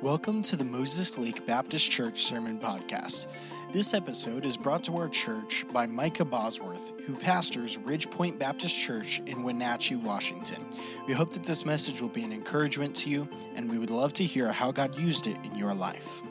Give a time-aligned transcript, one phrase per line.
[0.00, 3.26] Welcome to the Moses Lake Baptist Church Sermon Podcast.
[3.72, 8.78] This episode is brought to our church by Micah Bosworth, who pastors Ridge Point Baptist
[8.78, 10.64] Church in Wenatchee, Washington.
[11.08, 14.14] We hope that this message will be an encouragement to you, and we would love
[14.14, 16.22] to hear how God used it in your life.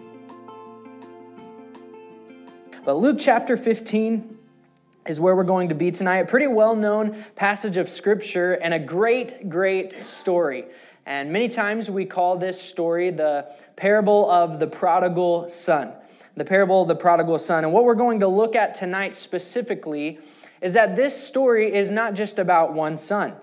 [2.85, 4.37] But Luke chapter 15
[5.07, 6.19] is where we're going to be tonight.
[6.19, 10.67] A pretty well known passage of scripture and a great, great story.
[11.07, 15.93] And many times we call this story the parable of the prodigal son.
[16.35, 17.63] The parable of the prodigal son.
[17.63, 20.19] And what we're going to look at tonight specifically
[20.61, 23.35] is that this story is not just about one son.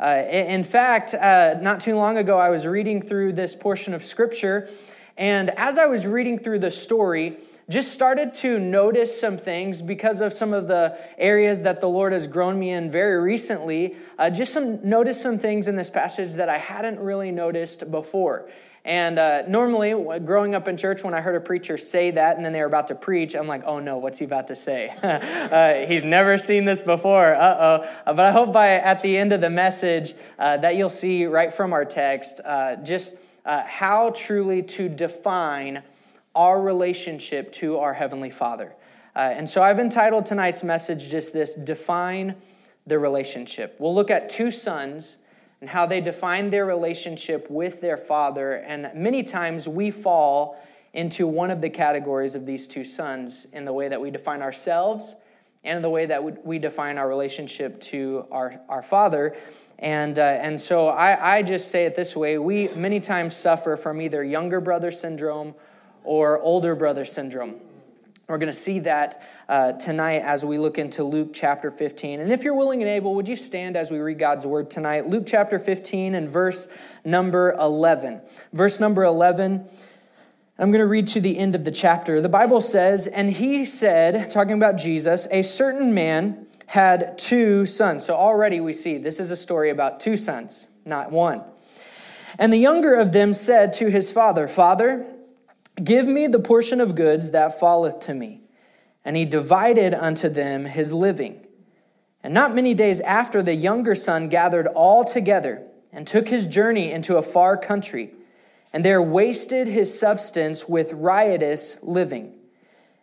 [0.00, 4.02] Uh, in fact, uh, not too long ago, I was reading through this portion of
[4.02, 4.68] scripture,
[5.16, 7.36] and as I was reading through the story,
[7.72, 12.12] just started to notice some things because of some of the areas that the Lord
[12.12, 13.96] has grown me in very recently.
[14.18, 18.50] Uh, just some notice some things in this passage that I hadn't really noticed before.
[18.84, 22.44] And uh, normally, growing up in church, when I heard a preacher say that and
[22.44, 24.92] then they were about to preach, I'm like, oh no, what's he about to say?
[25.02, 27.34] uh, he's never seen this before.
[27.34, 27.88] Uh oh.
[28.06, 31.24] Uh, but I hope by at the end of the message uh, that you'll see
[31.24, 35.82] right from our text uh, just how truly to define
[36.34, 38.74] our relationship to our Heavenly Father.
[39.14, 42.36] Uh, and so I've entitled tonight's message just this Define
[42.86, 43.76] the Relationship.
[43.78, 45.18] We'll look at two sons
[45.60, 48.54] and how they define their relationship with their father.
[48.54, 50.60] And many times we fall
[50.92, 54.42] into one of the categories of these two sons in the way that we define
[54.42, 55.14] ourselves
[55.64, 59.36] and in the way that we define our relationship to our, our father.
[59.78, 63.76] And, uh, and so I, I just say it this way we many times suffer
[63.76, 65.54] from either younger brother syndrome
[66.04, 67.60] or older brother syndrome.
[68.28, 72.20] We're going to see that uh, tonight as we look into Luke chapter 15.
[72.20, 75.06] And if you're willing and able, would you stand as we read God's word tonight?
[75.06, 76.68] Luke chapter 15 and verse
[77.04, 78.22] number 11.
[78.52, 79.68] Verse number 11.
[80.58, 82.20] I'm going to read to the end of the chapter.
[82.20, 88.06] The Bible says, And he said, talking about Jesus, a certain man had two sons.
[88.06, 91.42] So already we see this is a story about two sons, not one.
[92.38, 95.04] And the younger of them said to his father, Father,
[95.82, 98.42] Give me the portion of goods that falleth to me.
[99.04, 101.46] And he divided unto them his living.
[102.22, 106.90] And not many days after, the younger son gathered all together and took his journey
[106.90, 108.12] into a far country,
[108.72, 112.34] and there wasted his substance with riotous living.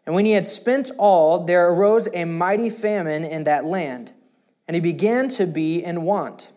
[0.05, 4.13] And when he had spent all, there arose a mighty famine in that land,
[4.67, 6.51] and he began to be in want.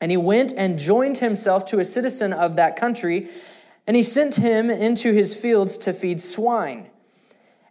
[0.00, 3.28] And he went and joined himself to a citizen of that country
[3.86, 6.90] and he sent him into his fields to feed swine.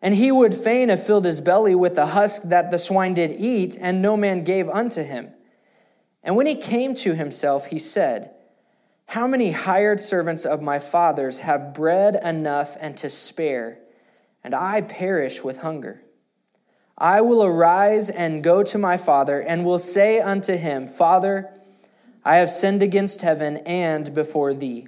[0.02, 3.32] And he would fain have filled his belly with the husk that the swine did
[3.32, 5.32] eat, and no man gave unto him.
[6.22, 8.32] And when he came to himself, he said,
[9.08, 13.80] How many hired servants of my father's have bread enough and to spare,
[14.44, 16.02] and I perish with hunger?
[16.98, 21.50] I will arise and go to my father, and will say unto him, Father,
[22.26, 24.88] I have sinned against heaven and before thee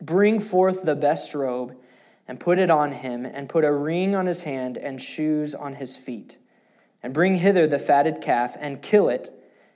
[0.00, 1.76] Bring forth the best robe
[2.28, 5.74] and put it on him, and put a ring on his hand and shoes on
[5.74, 6.38] his feet.
[7.02, 9.30] And bring hither the fatted calf and kill it,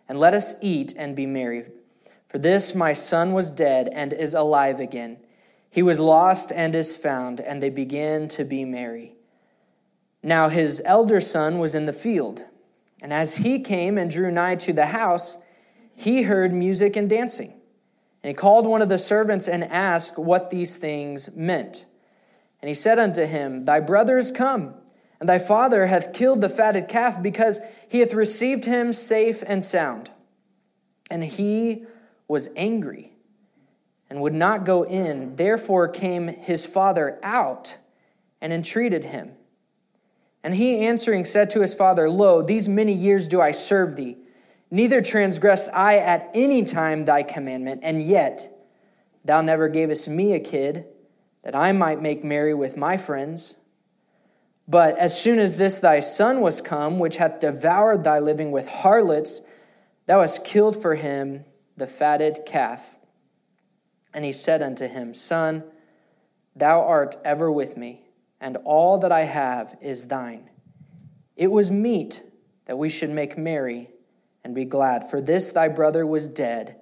[0.09, 1.67] and let us eat and be merry.
[2.27, 5.19] For this my son was dead and is alive again.
[5.71, 9.15] He was lost and is found, and they began to be merry.
[10.23, 12.45] Now his elder son was in the field,
[13.01, 15.39] and as he came and drew nigh to the house,
[15.95, 17.60] he heard music and dancing.
[18.23, 21.87] And he called one of the servants and asked what these things meant.
[22.61, 24.75] And he said unto him, Thy brother is come,
[25.19, 29.65] and thy father hath killed the fatted calf, because he hath received him safe and
[29.65, 30.11] sound.
[31.11, 31.85] And he
[32.29, 33.13] was angry
[34.11, 35.37] and would not go in.
[35.37, 37.79] Therefore came his father out
[38.41, 39.33] and entreated him.
[40.43, 44.19] And he answering said to his father, Lo, these many years do I serve thee
[44.71, 48.49] Neither transgressed I at any time thy commandment, and yet
[49.25, 50.87] thou never gavest me a kid
[51.43, 53.57] that I might make merry with my friends.
[54.69, 58.69] But as soon as this thy son was come, which hath devoured thy living with
[58.69, 59.43] harlots,
[60.07, 61.45] thou hast killed for him
[61.77, 62.97] the fatted calf.
[64.15, 65.65] And he said unto him, Son,
[66.55, 68.05] Thou art ever with me,
[68.41, 70.51] and all that I have is thine.
[71.37, 72.23] It was meet
[72.67, 73.89] that we should make merry
[74.45, 76.77] and be glad, for this thy brother was dead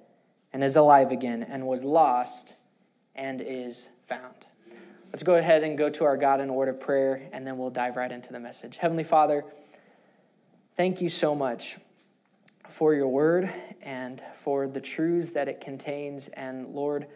[0.51, 2.55] and is alive again, and was lost
[3.15, 4.47] and is found.
[5.11, 7.57] Let's go ahead and go to our God in a word of prayer, and then
[7.57, 8.77] we'll dive right into the message.
[8.77, 9.43] Heavenly Father,
[10.75, 11.77] thank you so much
[12.67, 13.51] for your word
[13.81, 16.27] and for the truths that it contains.
[16.29, 17.07] And Lord,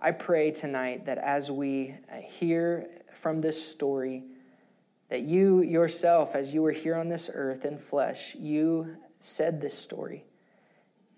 [0.00, 1.94] I pray tonight that as we
[2.24, 4.24] hear from this story,
[5.08, 8.96] that you yourself, as you were here on this earth in flesh, you
[9.26, 10.24] said this story.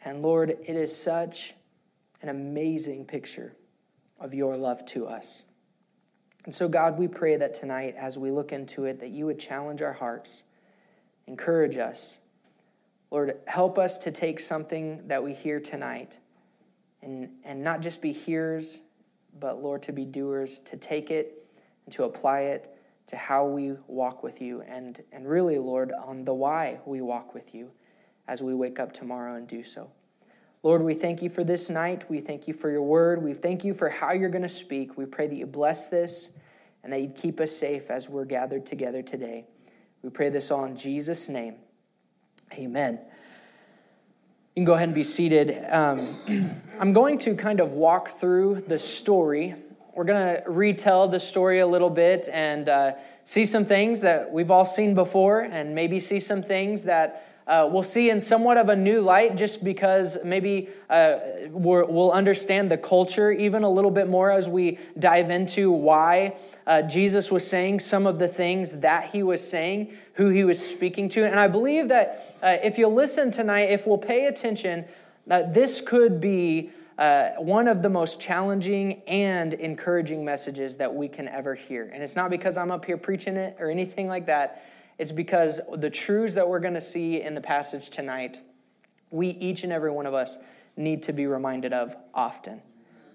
[0.05, 1.55] And Lord, it is such
[2.23, 3.55] an amazing picture
[4.19, 5.45] of your love to us.
[6.45, 9.39] And so, God, we pray that tonight, as we look into it, that you would
[9.39, 10.45] challenge our hearts,
[11.27, 12.19] encourage us.
[13.11, 16.19] Lord, help us to take something that we hear tonight
[17.03, 18.81] and, and not just be hearers,
[19.39, 21.47] but, Lord, to be doers, to take it
[21.85, 22.75] and to apply it
[23.09, 27.35] to how we walk with you, and, and really, Lord, on the why we walk
[27.35, 27.71] with you
[28.29, 29.91] as we wake up tomorrow and do so.
[30.63, 32.09] Lord, we thank you for this night.
[32.11, 33.23] We thank you for your word.
[33.23, 34.99] We thank you for how you're going to speak.
[34.99, 36.31] We pray that you bless this
[36.83, 39.47] and that you'd keep us safe as we're gathered together today.
[40.03, 41.57] We pray this all in Jesus' name.
[42.55, 43.01] Amen.
[44.55, 45.57] You can go ahead and be seated.
[45.71, 49.55] Um, I'm going to kind of walk through the story.
[49.95, 52.93] We're going to retell the story a little bit and uh,
[53.23, 57.67] see some things that we've all seen before, and maybe see some things that uh,
[57.71, 61.17] we'll see in somewhat of a new light just because maybe uh,
[61.51, 66.37] we will understand the culture even a little bit more as we dive into why
[66.67, 70.59] uh, Jesus was saying some of the things that he was saying, who he was
[70.65, 71.25] speaking to.
[71.25, 74.85] And I believe that uh, if you listen tonight, if we'll pay attention,
[75.31, 81.09] uh, this could be uh, one of the most challenging and encouraging messages that we
[81.09, 81.89] can ever hear.
[81.95, 84.65] And it's not because I'm up here preaching it or anything like that.
[84.99, 88.41] It's because the truths that we're going to see in the passage tonight,
[89.11, 90.39] we, each and every one of us,
[90.77, 92.61] need to be reminded of often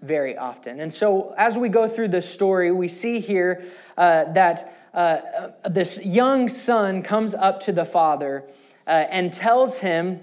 [0.02, 0.80] very often.
[0.82, 3.64] And so, as we go through this story, we see here
[3.98, 8.44] uh, that uh, this young son comes up to the father
[8.86, 10.20] uh, and tells him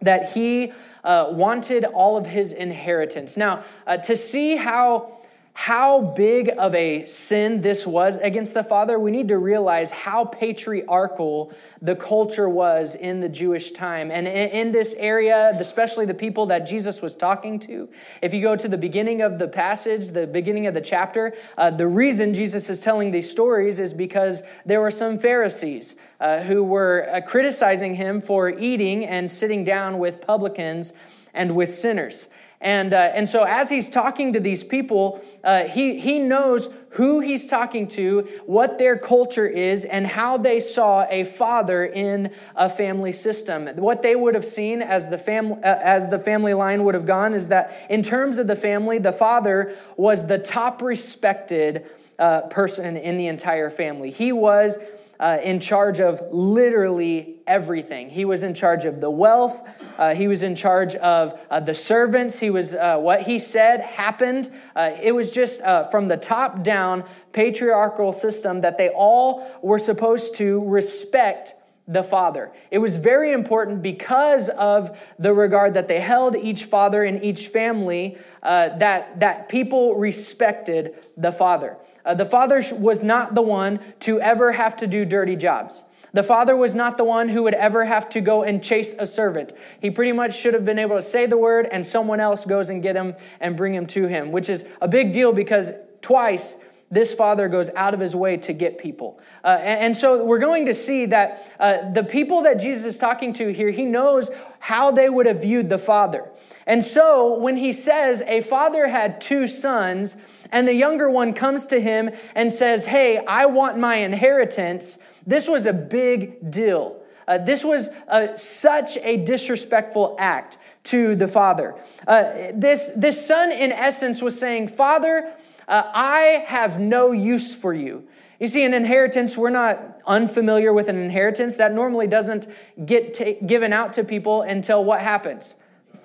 [0.00, 0.72] that he
[1.02, 3.36] uh, wanted all of his inheritance.
[3.36, 5.17] Now, uh, to see how
[5.62, 10.24] how big of a sin this was against the father, we need to realize how
[10.24, 11.52] patriarchal
[11.82, 14.12] the culture was in the Jewish time.
[14.12, 17.88] And in this area, especially the people that Jesus was talking to,
[18.22, 21.72] if you go to the beginning of the passage, the beginning of the chapter, uh,
[21.72, 26.62] the reason Jesus is telling these stories is because there were some Pharisees uh, who
[26.62, 30.92] were uh, criticizing him for eating and sitting down with publicans
[31.34, 32.28] and with sinners.
[32.60, 37.20] And, uh, and so, as he's talking to these people, uh, he, he knows who
[37.20, 42.68] he's talking to, what their culture is, and how they saw a father in a
[42.68, 43.68] family system.
[43.76, 47.06] What they would have seen as the, fam- uh, as the family line would have
[47.06, 51.86] gone is that, in terms of the family, the father was the top respected
[52.18, 54.10] uh, person in the entire family.
[54.10, 54.78] He was
[55.20, 58.10] uh, in charge of literally everything.
[58.10, 59.68] He was in charge of the wealth,
[59.98, 62.38] uh, he was in charge of uh, the servants.
[62.38, 64.50] He was, uh, what he said happened.
[64.76, 69.78] Uh, it was just uh, from the top down patriarchal system that they all were
[69.78, 71.54] supposed to respect
[71.88, 72.52] the father.
[72.70, 77.46] It was very important because of the regard that they held each father in each
[77.46, 81.78] family uh, that, that people respected the father.
[82.08, 85.84] Uh, the father was not the one to ever have to do dirty jobs.
[86.14, 89.04] The father was not the one who would ever have to go and chase a
[89.04, 89.52] servant.
[89.78, 92.70] He pretty much should have been able to say the word and someone else goes
[92.70, 96.56] and get him and bring him to him, which is a big deal because twice
[96.90, 99.20] this father goes out of his way to get people.
[99.44, 102.98] Uh, and, and, so we're going to see that uh, the people that Jesus is
[102.98, 104.30] talking to here, he knows
[104.60, 106.30] how they would have viewed the father.
[106.66, 110.16] And so when he says a father had two sons,
[110.50, 115.46] and the younger one comes to him and says, Hey, I want my inheritance, this
[115.48, 117.02] was a big deal.
[117.26, 121.74] Uh, this was uh, such a disrespectful act to the father.
[122.06, 125.30] Uh, this, this son, in essence, was saying, Father,
[125.68, 128.08] uh, I have no use for you.
[128.40, 131.56] You see, an inheritance, we're not unfamiliar with an inheritance.
[131.56, 132.46] That normally doesn't
[132.84, 135.56] get t- given out to people until what happens?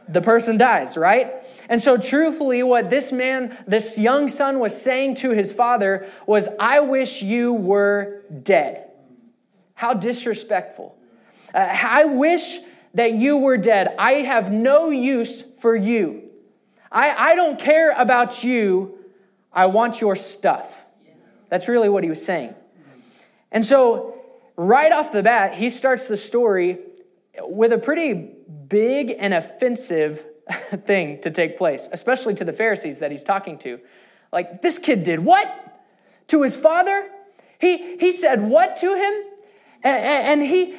[0.09, 1.31] The person dies, right?
[1.69, 6.49] And so, truthfully, what this man, this young son, was saying to his father was,
[6.59, 8.89] I wish you were dead.
[9.75, 10.97] How disrespectful.
[11.53, 12.59] Uh, I wish
[12.95, 13.95] that you were dead.
[13.97, 16.23] I have no use for you.
[16.91, 19.02] I, I don't care about you
[19.53, 20.85] I want your stuff.
[21.49, 22.55] That's really what he was saying.
[23.51, 24.19] And so,
[24.55, 26.79] right off the bat, he starts the story
[27.39, 28.13] with a pretty
[28.67, 30.25] big and offensive
[30.85, 33.79] thing to take place, especially to the Pharisees that he's talking to.
[34.31, 35.83] Like, this kid did what?
[36.27, 37.09] To his father?
[37.59, 39.13] He, he said what to him?
[39.83, 40.75] And, and he,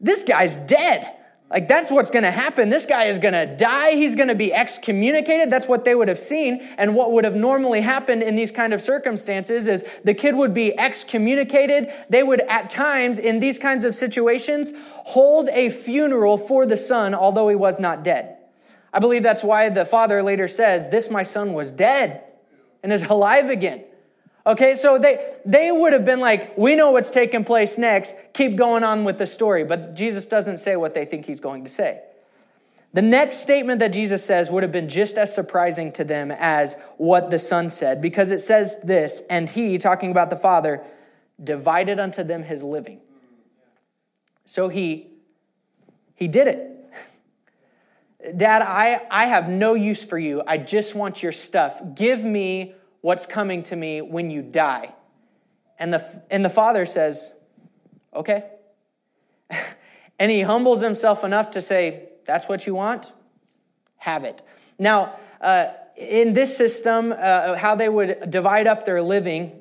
[0.00, 1.16] this guy's dead.
[1.52, 2.70] Like, that's what's going to happen.
[2.70, 3.90] This guy is going to die.
[3.92, 5.50] He's going to be excommunicated.
[5.50, 6.66] That's what they would have seen.
[6.78, 10.54] And what would have normally happened in these kind of circumstances is the kid would
[10.54, 11.92] be excommunicated.
[12.08, 17.14] They would, at times, in these kinds of situations, hold a funeral for the son,
[17.14, 18.38] although he was not dead.
[18.90, 22.22] I believe that's why the father later says, This my son was dead
[22.82, 23.84] and is alive again.
[24.44, 28.56] Okay, so they, they would have been like, we know what's taking place next, keep
[28.56, 29.62] going on with the story.
[29.62, 32.02] But Jesus doesn't say what they think he's going to say.
[32.92, 36.76] The next statement that Jesus says would have been just as surprising to them as
[36.98, 40.82] what the Son said, because it says this, and he, talking about the Father,
[41.42, 43.00] divided unto them his living.
[44.44, 45.08] So he,
[46.14, 48.36] he did it.
[48.36, 50.42] Dad, I, I have no use for you.
[50.46, 51.80] I just want your stuff.
[51.94, 54.94] Give me what's coming to me when you die.
[55.78, 57.32] And the, and the father says,
[58.14, 58.44] Okay.
[60.18, 63.12] and he humbles himself enough to say, That's what you want?
[63.98, 64.42] Have it.
[64.78, 65.66] Now, uh,
[65.96, 69.60] in this system, uh, how they would divide up their living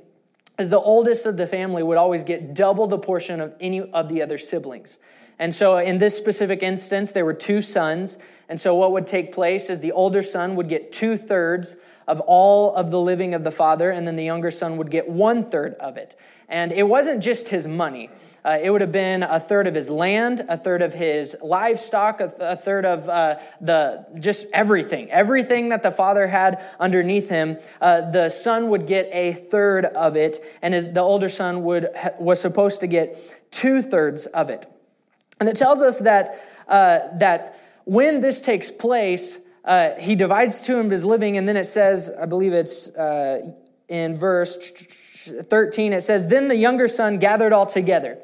[0.57, 4.09] is the oldest of the family would always get double the portion of any of
[4.09, 4.97] the other siblings.
[5.39, 8.17] And so, in this specific instance, there were two sons.
[8.47, 11.75] And so, what would take place is the older son would get two thirds
[12.07, 15.09] of all of the living of the father, and then the younger son would get
[15.09, 16.17] one third of it.
[16.49, 18.09] And it wasn't just his money.
[18.43, 22.19] Uh, it would have been a third of his land, a third of his livestock,
[22.19, 27.57] a, a third of uh, the just everything, everything that the father had underneath him.
[27.79, 31.87] Uh, the son would get a third of it, and his, the older son would
[32.19, 33.15] was supposed to get
[33.51, 34.65] two thirds of it.
[35.39, 40.77] And it tells us that uh, that when this takes place, uh, he divides to
[40.77, 43.51] him his living, and then it says, I believe it's uh,
[43.87, 48.17] in verse 13, it says, Then the younger son gathered all together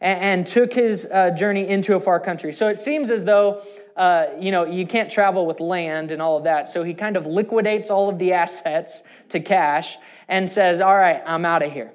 [0.00, 2.52] and, and took his uh, journey into a far country.
[2.52, 3.62] So it seems as though,
[3.96, 6.68] uh, you know, you can't travel with land and all of that.
[6.68, 9.96] So he kind of liquidates all of the assets to cash
[10.28, 11.92] and says, All right, I'm out of here.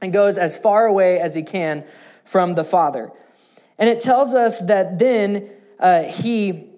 [0.00, 1.84] And goes as far away as he can
[2.24, 3.12] from the father.
[3.78, 6.73] And it tells us that then uh, he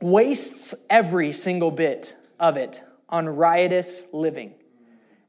[0.00, 4.54] wastes every single bit of it on riotous living.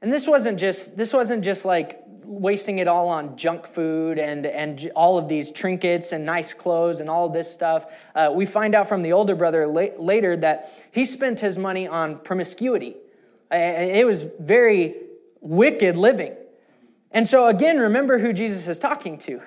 [0.02, 4.46] And this wasn't just this wasn't just like wasting it all on junk food and,
[4.46, 7.86] and all of these trinkets and nice clothes and all this stuff.
[8.14, 11.88] Uh, we find out from the older brother la- later that he spent his money
[11.88, 12.98] on promiscuity.
[13.50, 14.96] It was very
[15.40, 16.36] wicked living.
[17.12, 19.42] And so, again, remember who Jesus is talking to.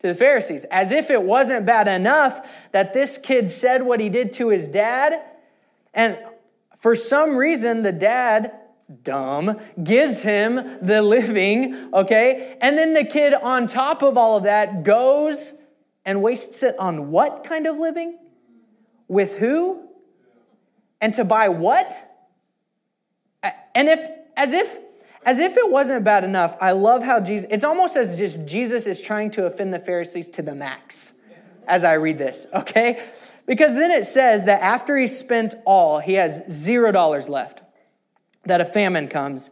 [0.00, 4.08] To the Pharisees, as if it wasn't bad enough that this kid said what he
[4.08, 5.22] did to his dad.
[5.94, 6.18] And
[6.78, 8.52] for some reason, the dad,
[9.02, 12.56] dumb, gives him the living, okay?
[12.60, 15.54] And then the kid, on top of all of that, goes
[16.04, 18.18] and wastes it on what kind of living?
[19.08, 19.88] With who?
[21.00, 21.92] And to buy what?
[23.74, 24.78] And if, as if
[25.26, 28.86] as if it wasn't bad enough, I love how Jesus, it's almost as if Jesus
[28.86, 31.12] is trying to offend the Pharisees to the max
[31.66, 33.04] as I read this, okay?
[33.44, 37.60] Because then it says that after he spent all, he has zero dollars left,
[38.44, 39.50] that a famine comes.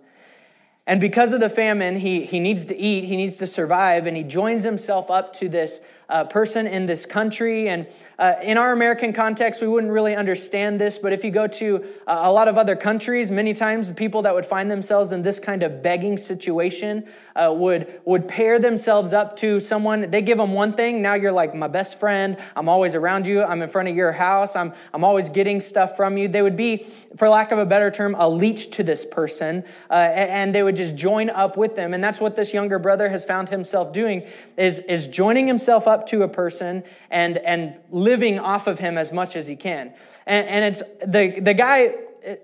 [0.86, 4.16] And because of the famine, he, he needs to eat, he needs to survive, and
[4.16, 7.68] he joins himself up to this uh, person in this country.
[7.68, 7.86] And
[8.18, 11.84] uh, in our American context, we wouldn't really understand this, but if you go to
[12.06, 15.22] uh, a lot of other countries, many times the people that would find themselves in
[15.22, 17.06] this kind of begging situation
[17.36, 20.10] uh, would, would pair themselves up to someone.
[20.10, 23.42] They give them one thing, now you're like my best friend, I'm always around you,
[23.42, 26.28] I'm in front of your house, I'm, I'm always getting stuff from you.
[26.28, 29.94] They would be, for lack of a better term, a leech to this person, uh,
[29.94, 31.94] and they would just join up with them.
[31.94, 35.93] And that's what this younger brother has found himself doing, is, is joining himself up
[36.08, 39.94] to a person and, and living off of him as much as he can.
[40.26, 41.94] And, and it's the, the guy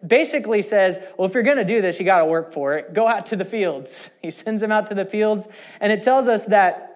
[0.07, 2.92] basically says, Well, if you're going to do this, you got to work for it.
[2.92, 4.11] Go out to the fields.
[4.23, 5.49] He sends him out to the fields.
[5.80, 6.90] And it tells us that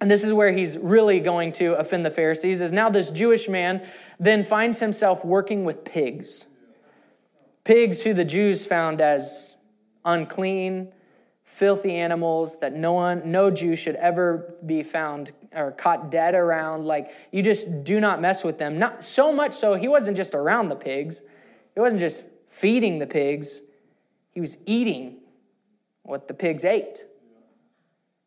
[0.00, 3.48] and this is where he's really going to offend the Pharisees, is now this Jewish
[3.48, 3.86] man
[4.18, 6.46] then finds himself working with pigs.
[7.64, 9.56] Pigs who the Jews found as
[10.04, 10.92] unclean,
[11.50, 16.86] filthy animals that no one, no Jew should ever be found or caught dead around.
[16.86, 18.78] Like, you just do not mess with them.
[18.78, 21.22] Not so much so, he wasn't just around the pigs,
[21.74, 23.62] he wasn't just feeding the pigs,
[24.30, 25.16] he was eating
[26.04, 27.04] what the pigs ate.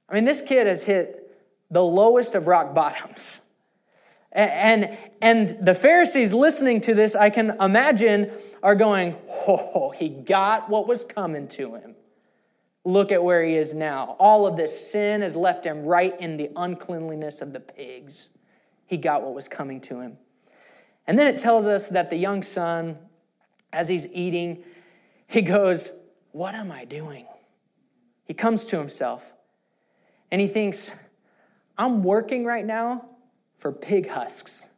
[0.10, 1.32] I mean, this kid has hit
[1.72, 3.40] the lowest of rock bottoms.
[4.34, 9.16] And, and the Pharisees listening to this, I can imagine, are going,
[9.48, 11.96] Oh, he got what was coming to him.
[12.86, 14.16] Look at where he is now.
[14.20, 18.30] All of this sin has left him right in the uncleanliness of the pigs.
[18.86, 20.18] He got what was coming to him.
[21.08, 22.98] And then it tells us that the young son,
[23.72, 24.64] as he's eating,
[25.28, 25.92] he goes,
[26.32, 27.26] What am I doing?
[28.26, 29.34] He comes to himself
[30.32, 30.96] and he thinks,
[31.78, 33.06] I'm working right now
[33.58, 34.70] for pig husks.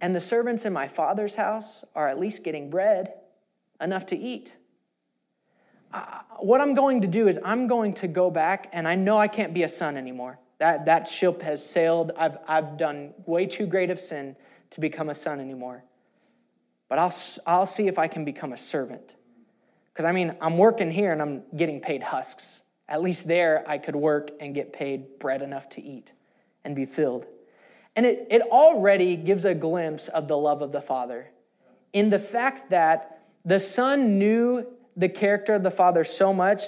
[0.00, 3.14] And the servants in my father's house are at least getting bread
[3.80, 4.56] enough to eat.
[6.44, 9.28] What I'm going to do is I'm going to go back, and I know I
[9.28, 10.38] can't be a son anymore.
[10.58, 12.12] That, that ship has sailed.
[12.18, 14.36] I've, I've done way too great of sin
[14.72, 15.84] to become a son anymore.
[16.90, 17.14] But I'll,
[17.46, 19.16] I'll see if I can become a servant.
[19.90, 22.62] Because I mean, I'm working here and I'm getting paid husks.
[22.90, 26.12] At least there, I could work and get paid bread enough to eat
[26.62, 27.26] and be filled.
[27.96, 31.30] And it, it already gives a glimpse of the love of the Father
[31.94, 36.62] in the fact that the Son knew the character of the Father so much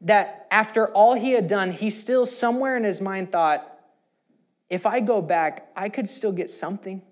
[0.00, 3.72] that after all he had done, he still somewhere in his mind thought,
[4.68, 7.02] if I go back, I could still get something.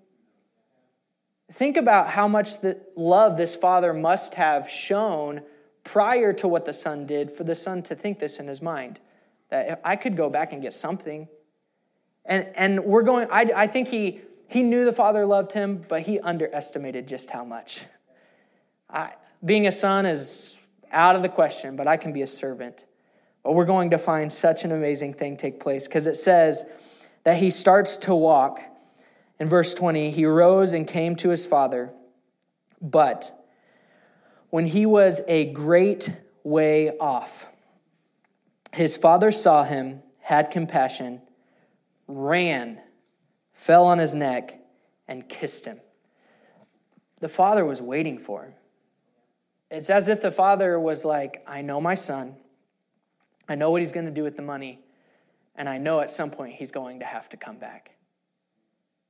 [1.51, 5.41] Think about how much the love this father must have shown
[5.83, 8.99] prior to what the son did for the son to think this in his mind
[9.49, 11.27] that I could go back and get something.
[12.25, 16.01] And, and we're going, I, I think he, he knew the father loved him, but
[16.01, 17.81] he underestimated just how much.
[18.89, 19.13] I,
[19.43, 20.55] being a son is
[20.91, 22.85] out of the question, but I can be a servant.
[23.43, 26.63] But we're going to find such an amazing thing take place because it says
[27.23, 28.59] that he starts to walk.
[29.39, 31.91] In verse 20, he rose and came to his father,
[32.81, 33.31] but
[34.49, 37.47] when he was a great way off,
[38.71, 41.21] his father saw him, had compassion,
[42.07, 42.79] ran,
[43.53, 44.59] fell on his neck,
[45.07, 45.79] and kissed him.
[47.19, 48.53] The father was waiting for him.
[49.75, 52.37] It's as if the father was like, I know my son.
[53.49, 54.79] I know what he's going to do with the money.
[55.53, 57.91] And I know at some point he's going to have to come back.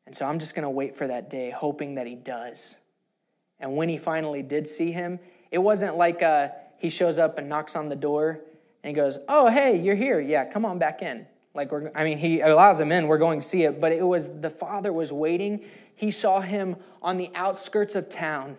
[0.07, 2.79] And so I'm just going to wait for that day, hoping that he does.
[3.59, 5.19] And when he finally did see him,
[5.51, 8.41] it wasn't like uh, he shows up and knocks on the door
[8.83, 10.19] and he goes, Oh, hey, you're here.
[10.19, 11.27] Yeah, come on back in.
[11.53, 13.07] Like, we're, I mean, he allows him in.
[13.07, 13.79] We're going to see it.
[13.79, 15.63] But it was the father was waiting.
[15.95, 18.57] He saw him on the outskirts of town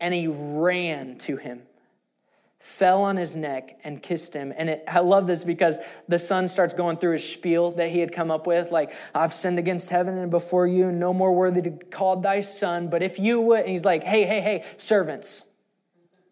[0.00, 1.62] and he ran to him
[2.66, 4.52] fell on his neck and kissed him.
[4.56, 5.78] And it, I love this because
[6.08, 9.32] the son starts going through his spiel that he had come up with, like, I've
[9.32, 12.88] sinned against heaven and before you, no more worthy to call thy son.
[12.88, 15.46] But if you would, and he's like, hey, hey, hey, servants.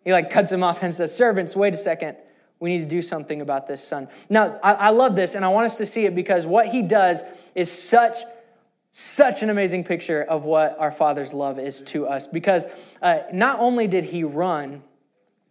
[0.03, 2.17] He like cuts him off and says, servants, wait a second.
[2.59, 4.09] We need to do something about this son.
[4.29, 6.83] Now, I, I love this, and I want us to see it because what he
[6.83, 7.23] does
[7.55, 8.19] is such
[8.97, 12.69] such an amazing picture of what our Father's love is to us because
[13.03, 14.85] uh, not only did he run,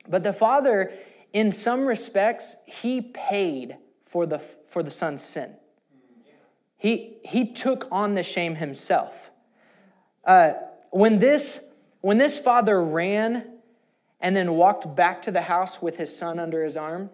[0.07, 0.93] but the father,
[1.33, 5.57] in some respects, he paid for the, for the son's sin.
[6.77, 9.29] He, he took on the shame himself.
[10.23, 10.53] Uh,
[10.91, 11.65] when, this,
[11.99, 13.45] when this father ran
[14.21, 17.09] and then walked back to the house with his son under his arm,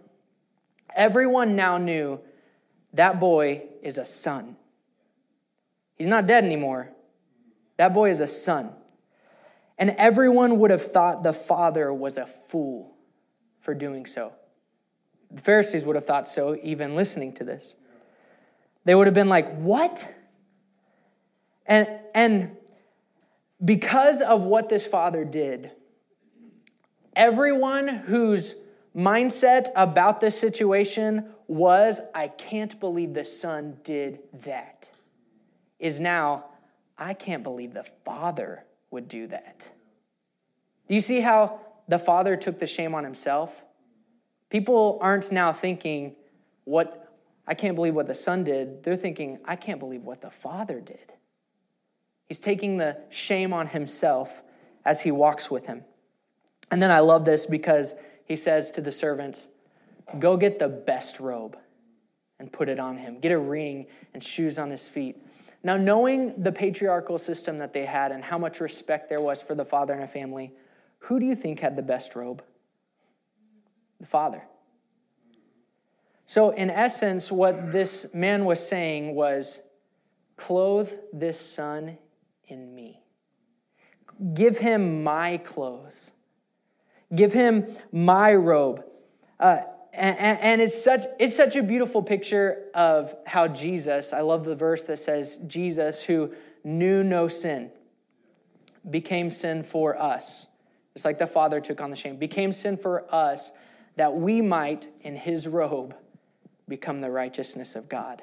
[0.95, 2.21] everyone now knew
[2.93, 4.57] that boy is a son.
[5.99, 6.89] He's not dead anymore.
[7.77, 8.71] That boy is a son.
[9.77, 12.95] And everyone would have thought the father was a fool
[13.59, 14.33] for doing so.
[15.29, 17.75] The Pharisees would have thought so, even listening to this.
[18.85, 20.11] They would have been like, What?
[21.67, 22.57] And, and
[23.63, 25.71] because of what this father did,
[27.15, 28.55] everyone whose
[28.95, 34.89] mindset about this situation was, I can't believe the son did that,
[35.79, 36.45] is now,
[36.97, 39.71] I can't believe the father would do that.
[40.87, 43.63] Do you see how the father took the shame on himself?
[44.49, 46.15] People aren't now thinking,
[46.65, 47.09] what
[47.47, 48.83] I can't believe what the son did.
[48.83, 51.13] They're thinking, I can't believe what the father did.
[52.27, 54.43] He's taking the shame on himself
[54.85, 55.83] as he walks with him.
[56.69, 59.47] And then I love this because he says to the servants,
[60.19, 61.57] Go get the best robe
[62.39, 63.19] and put it on him.
[63.19, 65.17] Get a ring and shoes on his feet.
[65.61, 69.55] Now, knowing the patriarchal system that they had and how much respect there was for
[69.55, 70.53] the father in a family,
[70.99, 72.43] who do you think had the best robe?
[73.99, 74.43] The father.
[76.25, 79.61] So, in essence, what this man was saying was
[80.37, 81.97] clothe this son
[82.47, 83.01] in me.
[84.33, 86.11] Give him my clothes.
[87.13, 88.83] Give him my robe.
[89.39, 89.61] Uh,
[89.93, 94.13] and, and, it's such it's such a beautiful picture of how Jesus.
[94.13, 97.71] I love the verse that says Jesus, who knew no sin,
[98.87, 100.47] became sin for us.
[100.95, 103.51] It's like the Father took on the shame, became sin for us,
[103.95, 105.95] that we might, in His robe,
[106.67, 108.21] become the righteousness of God.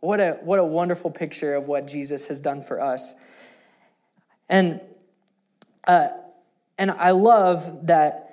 [0.00, 3.14] What a what a wonderful picture of what Jesus has done for us.
[4.48, 4.80] And
[5.86, 6.08] uh,
[6.78, 8.27] and I love that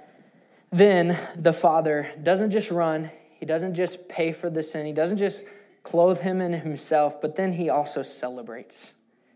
[0.77, 5.17] then the Father doesn't just run, He doesn't just pay for the sin, He doesn't
[5.17, 5.43] just
[5.83, 8.93] clothe him in Himself, but then He also celebrates.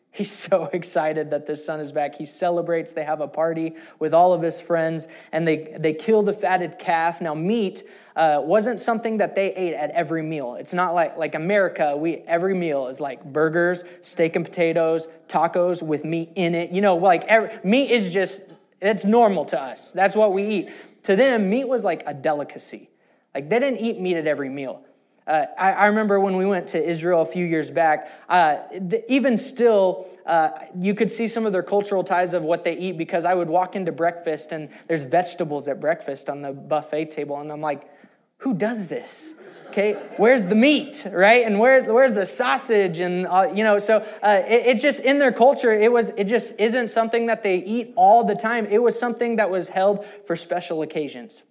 [0.12, 2.16] He's so excited that the son is back.
[2.18, 2.94] He celebrates.
[2.94, 6.80] They have a party with all of his friends, and they, they kill the fatted
[6.80, 7.22] calf.
[7.22, 7.84] Now, meat
[8.16, 10.56] uh, wasn't something that they ate at every meal.
[10.56, 15.84] It's not like, like America, we, every meal is like burgers, steak and potatoes, tacos
[15.84, 16.72] with meat in it.
[16.72, 18.42] You know, like every, meat is just,
[18.82, 19.92] it's normal to us.
[19.92, 20.70] That's what we eat.
[21.10, 22.92] To them, meat was like a delicacy.
[23.34, 24.86] Like they didn't eat meat at every meal.
[25.26, 29.04] Uh, I, I, remember when we went to Israel a few years back, uh, the,
[29.12, 32.96] even still, uh, you could see some of their cultural ties of what they eat
[32.96, 37.40] because I would walk into breakfast and there's vegetables at breakfast on the buffet table,
[37.40, 37.90] and I'm like,
[38.38, 39.34] who does this?
[39.70, 41.46] Okay, where's the meat, right?
[41.46, 42.98] And where, where's the sausage?
[42.98, 46.60] And, uh, you know, so uh, it, just, in their culture, it was, it just
[46.60, 48.66] isn't something that they eat all the time.
[48.66, 51.44] It was something that was held for special occasions.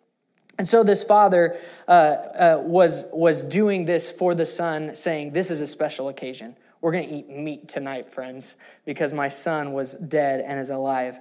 [0.59, 5.53] And so this father uh, uh, was, was doing this for the son, saying, This
[5.53, 6.57] is a special occasion.
[6.81, 11.21] We're going to eat meat tonight, friends, because my son was dead and is alive.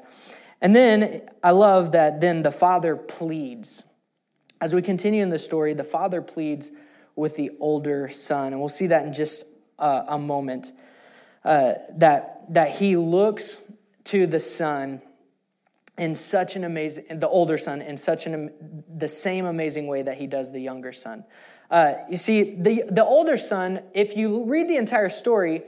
[0.62, 3.84] And then I love that then the father pleads.
[4.60, 6.72] As we continue in the story, the father pleads
[7.18, 8.54] with the older son.
[8.54, 9.46] And we'll see that in just
[9.78, 10.72] uh, a moment.
[11.44, 13.60] Uh, that, that he looks
[14.06, 15.02] to the son
[15.98, 20.18] in such an amazing, the older son, in such an, the same amazing way that
[20.18, 21.24] he does the younger son.
[21.72, 25.64] Uh, you see, the, the older son, if you read the entire story,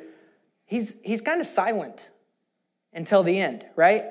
[0.66, 2.10] he's, he's kind of silent
[2.94, 4.06] until the end, right?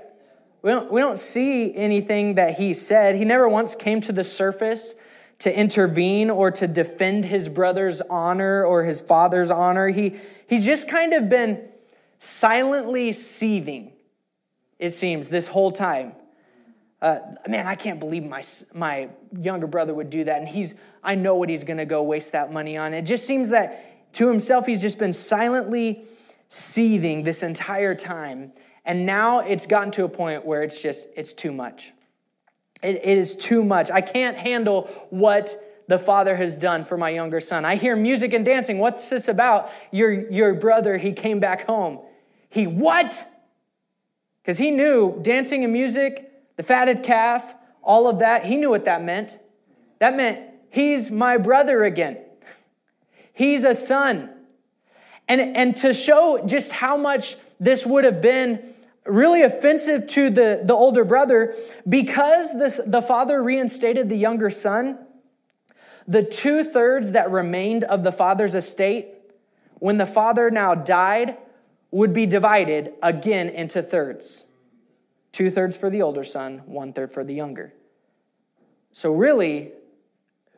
[0.62, 3.14] We don't, we don't see anything that he said.
[3.14, 4.94] He never once came to the surface
[5.40, 9.88] to intervene or to defend his brother's honor or his father's honor.
[9.88, 10.16] He,
[10.48, 11.62] he's just kind of been
[12.18, 13.92] silently seething
[14.78, 16.12] it seems, this whole time.
[17.00, 18.42] Uh, man, I can't believe my,
[18.74, 20.38] my younger brother would do that.
[20.40, 22.94] And he's, I know what he's going to go waste that money on.
[22.94, 26.04] It just seems that to himself, he's just been silently
[26.48, 28.52] seething this entire time.
[28.84, 31.92] And now it's gotten to a point where it's just, it's too much.
[32.82, 33.90] It, it is too much.
[33.90, 37.64] I can't handle what the father has done for my younger son.
[37.64, 38.78] I hear music and dancing.
[38.78, 39.70] What's this about?
[39.90, 41.98] Your, your brother, he came back home.
[42.50, 43.26] He what?
[44.42, 48.84] Because he knew dancing and music, the fatted calf, all of that, he knew what
[48.84, 49.38] that meant.
[49.98, 52.18] That meant he's my brother again.
[53.32, 54.30] He's a son.
[55.26, 58.74] And, and to show just how much this would have been
[59.08, 61.54] really offensive to the, the older brother,
[61.88, 64.98] because this, the father reinstated the younger son,
[66.06, 69.08] the two thirds that remained of the father's estate,
[69.74, 71.36] when the father now died,
[71.90, 74.48] would be divided again into thirds
[75.38, 77.72] two thirds for the older son, one third for the younger.
[78.92, 79.70] So, really,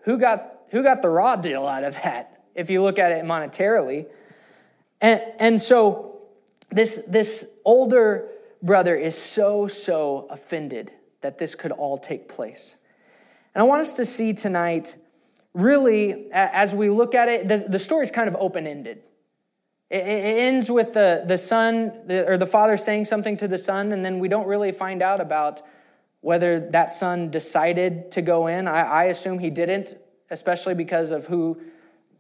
[0.05, 3.23] who got, who got the raw deal out of that, if you look at it
[3.27, 4.07] monetarily?
[5.03, 6.21] And, and so,
[6.71, 8.27] this, this older
[8.63, 12.77] brother is so, so offended that this could all take place.
[13.55, 14.97] And I want us to see tonight,
[15.55, 19.03] really, as we look at it, the, the story is kind of open ended.
[19.91, 24.05] It, ends with the, the son or the father saying something to the son, and
[24.05, 25.63] then we don't really find out about
[26.21, 28.69] whether that son decided to go in.
[28.69, 29.97] I, I assume he didn't,
[30.31, 31.61] especially because of who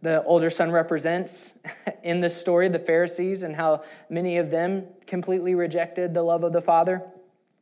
[0.03, 1.55] the older son represents
[2.03, 6.53] in this story, the Pharisees, and how many of them completely rejected the love of
[6.53, 7.03] the Father.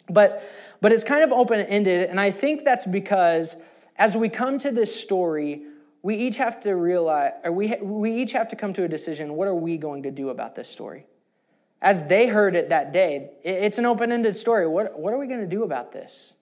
[0.09, 0.43] But,
[0.81, 3.57] but it's kind of open ended, and I think that's because
[3.97, 5.63] as we come to this story,
[6.03, 9.35] we each have to realize, or we, we each have to come to a decision
[9.35, 11.07] what are we going to do about this story?
[11.83, 14.67] As they heard it that day, it's an open ended story.
[14.67, 16.35] What, what are we going to do about this?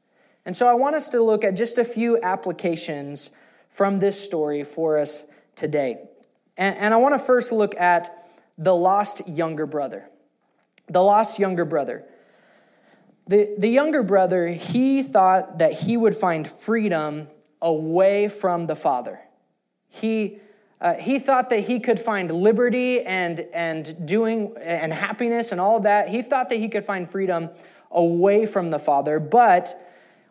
[0.44, 3.30] And so I want us to look at just a few applications
[3.68, 5.98] from this story for us today.
[6.56, 10.08] And, and I want to first look at the lost younger brother.
[10.88, 12.04] The lost younger brother.
[13.26, 17.26] The, the younger brother, he thought that he would find freedom
[17.60, 19.20] away from the father.
[19.88, 20.38] He,
[20.80, 25.78] uh, he thought that he could find liberty and, and doing and happiness and all
[25.78, 26.08] of that.
[26.08, 27.50] He thought that he could find freedom
[27.90, 29.18] away from the Father.
[29.18, 29.74] But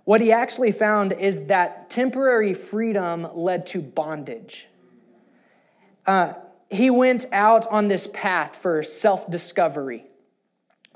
[0.03, 4.67] what he actually found is that temporary freedom led to bondage.
[6.05, 6.33] Uh,
[6.69, 10.05] he went out on this path for self discovery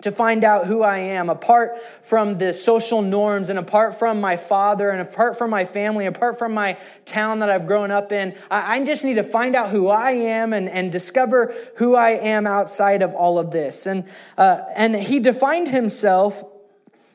[0.02, 4.38] to find out who I am, apart from the social norms and apart from my
[4.38, 8.36] father and apart from my family, apart from my town that I've grown up in.
[8.50, 12.48] I, just need to find out who I am and, and discover who I am
[12.48, 13.86] outside of all of this.
[13.86, 14.06] And,
[14.38, 16.44] uh, and he defined himself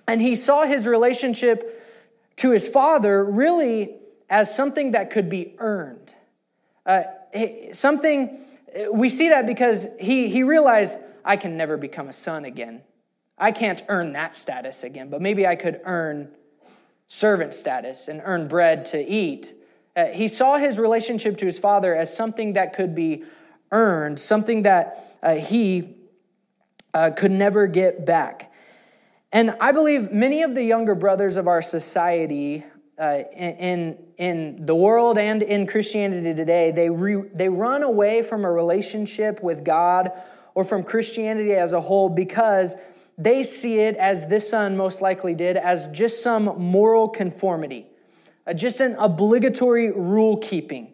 [0.06, 1.82] and he saw his relationship
[2.36, 3.94] to his father really
[4.28, 6.14] as something that could be earned.
[6.84, 7.04] Uh,
[7.72, 8.38] something,
[8.92, 12.82] we see that because he, he realized I can never become a son again.
[13.36, 16.30] I can't earn that status again, but maybe I could earn
[17.06, 19.54] servant status and earn bread to eat.
[19.96, 23.24] Uh, he saw his relationship to his father as something that could be
[23.70, 25.96] earned, something that uh, he
[26.92, 28.52] uh, could never get back.
[29.32, 32.64] And I believe many of the younger brothers of our society
[32.98, 38.44] uh, in, in the world and in Christianity today, they, re, they run away from
[38.44, 40.10] a relationship with God
[40.54, 42.76] or from Christianity as a whole because
[43.18, 47.86] they see it, as this son most likely did, as just some moral conformity,
[48.46, 50.92] uh, just an obligatory rule keeping.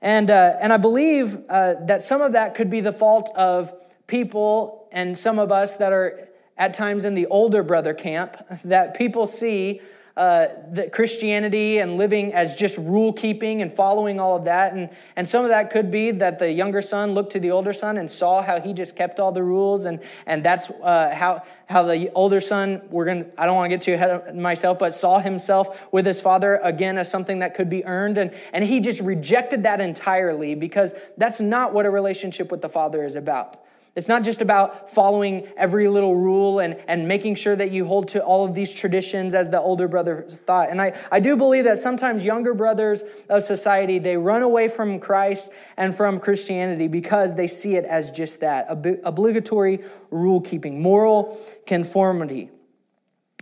[0.00, 3.72] And, uh, and I believe uh, that some of that could be the fault of
[4.06, 8.96] people and some of us that are at times in the older brother camp, that
[8.96, 9.80] people see
[10.16, 14.72] uh, the Christianity and living as just rule keeping and following all of that.
[14.72, 17.74] And, and some of that could be that the younger son looked to the older
[17.74, 19.84] son and saw how he just kept all the rules.
[19.84, 23.76] And, and that's uh, how, how the older son, we're going I don't want to
[23.76, 27.54] get too ahead of myself, but saw himself with his father again as something that
[27.54, 28.16] could be earned.
[28.16, 32.70] And, and he just rejected that entirely because that's not what a relationship with the
[32.70, 33.65] father is about.
[33.96, 38.08] It's not just about following every little rule and, and making sure that you hold
[38.08, 40.68] to all of these traditions as the older brother thought.
[40.68, 45.00] And I, I do believe that sometimes younger brothers of society, they run away from
[45.00, 50.82] Christ and from Christianity because they see it as just that, ob- obligatory rule keeping,
[50.82, 52.50] moral conformity.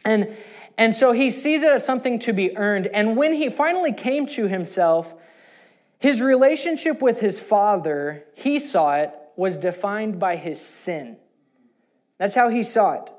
[0.04, 0.36] And,
[0.78, 2.86] and so he sees it as something to be earned.
[2.86, 5.16] And when he finally came to himself,
[5.98, 11.16] his relationship with his father, he saw it was defined by his sin.
[12.18, 13.12] That's how he saw it.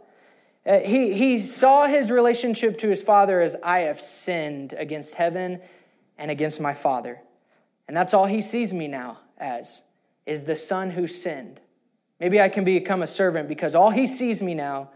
[0.65, 5.61] Uh, he, he saw his relationship to his father as I have sinned against heaven
[6.17, 7.21] and against my father.
[7.87, 9.83] And that's all he sees me now as,
[10.25, 11.61] is the son who sinned.
[12.19, 14.89] Maybe I can become a servant because all he sees me now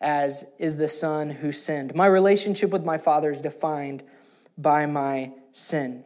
[0.00, 1.94] as is the son who sinned.
[1.94, 4.04] My relationship with my father is defined
[4.56, 6.04] by my sin.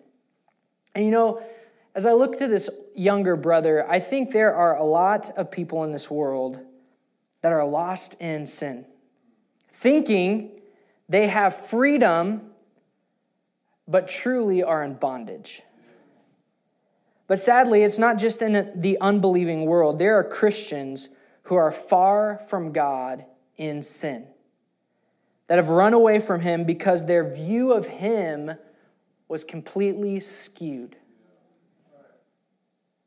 [0.94, 1.42] And you know,
[1.98, 5.82] as I look to this younger brother, I think there are a lot of people
[5.82, 6.60] in this world
[7.42, 8.86] that are lost in sin,
[9.68, 10.60] thinking
[11.08, 12.52] they have freedom,
[13.88, 15.62] but truly are in bondage.
[17.26, 19.98] But sadly, it's not just in the unbelieving world.
[19.98, 21.08] There are Christians
[21.42, 23.24] who are far from God
[23.56, 24.28] in sin,
[25.48, 28.52] that have run away from Him because their view of Him
[29.26, 30.94] was completely skewed.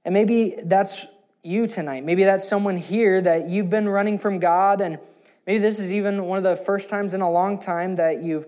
[0.03, 1.05] And maybe that's
[1.43, 2.03] you tonight.
[2.03, 4.99] Maybe that's someone here that you've been running from God, and
[5.47, 8.45] maybe this is even one of the first times in a long time that you've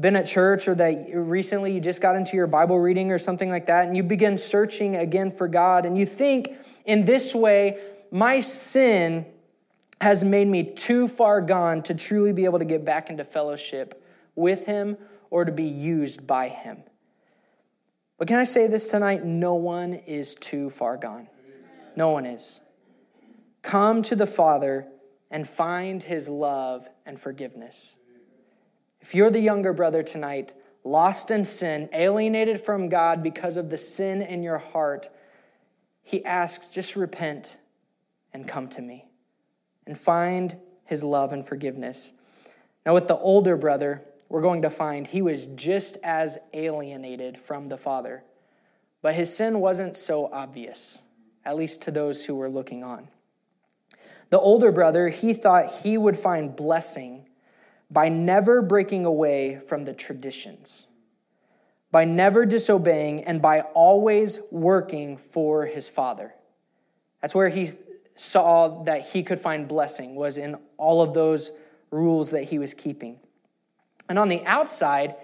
[0.00, 3.48] been at church or that recently you just got into your Bible reading or something
[3.48, 6.52] like that, and you begin searching again for God, and you think
[6.84, 7.78] in this way,
[8.10, 9.26] my sin
[10.00, 14.02] has made me too far gone to truly be able to get back into fellowship
[14.36, 14.96] with Him
[15.30, 16.84] or to be used by Him.
[18.18, 19.24] But can I say this tonight?
[19.24, 21.28] No one is too far gone.
[21.96, 22.60] No one is.
[23.62, 24.88] Come to the Father
[25.30, 27.96] and find his love and forgiveness.
[29.00, 33.76] If you're the younger brother tonight, lost in sin, alienated from God because of the
[33.76, 35.08] sin in your heart,
[36.02, 37.58] he asks, just repent
[38.32, 39.04] and come to me
[39.86, 42.12] and find his love and forgiveness.
[42.84, 47.68] Now, with the older brother, we're going to find he was just as alienated from
[47.68, 48.24] the Father.
[49.00, 51.02] But his sin wasn't so obvious,
[51.44, 53.08] at least to those who were looking on.
[54.30, 57.28] The older brother, he thought he would find blessing
[57.90, 60.86] by never breaking away from the traditions,
[61.90, 66.34] by never disobeying, and by always working for his father.
[67.22, 67.70] That's where he
[68.14, 71.52] saw that he could find blessing, was in all of those
[71.90, 73.18] rules that he was keeping.
[74.08, 75.16] And on the outside,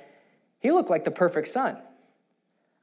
[0.59, 1.79] he looked like the perfect son.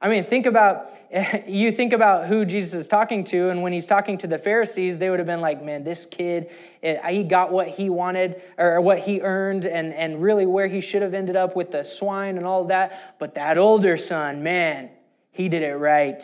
[0.02, 0.88] I mean, think about,
[1.46, 4.98] you think about who Jesus is talking to, and when he's talking to the Pharisees,
[4.98, 6.50] they would have been like, man, this kid,
[6.82, 10.80] eh, he got what he wanted or what he earned, and, and really where he
[10.80, 13.16] should have ended up with the swine and all of that.
[13.20, 14.90] But that older son, man,
[15.30, 16.22] he did it right.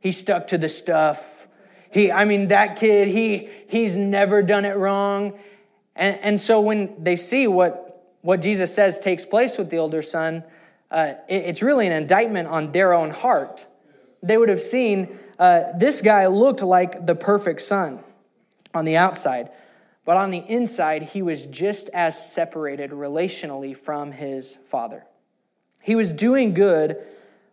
[0.00, 1.48] He stuck to the stuff.
[1.90, 5.38] He, I mean, that kid, he, he's never done it wrong.
[5.94, 7.85] And, and so when they see what,
[8.26, 10.42] what Jesus says takes place with the older son,
[10.90, 13.66] uh, it, it's really an indictment on their own heart.
[14.20, 18.00] They would have seen uh, this guy looked like the perfect son
[18.74, 19.50] on the outside,
[20.04, 25.06] but on the inside, he was just as separated relationally from his father.
[25.80, 26.96] He was doing good,